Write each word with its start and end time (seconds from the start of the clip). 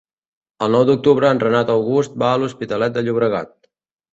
El 0.67 0.71
nou 0.75 0.85
d'octubre 0.89 1.29
en 1.33 1.41
Renat 1.45 1.71
August 1.75 2.17
va 2.25 2.31
a 2.33 2.41
l'Hospitalet 2.45 2.97
de 2.97 3.05
Llobregat. 3.07 3.55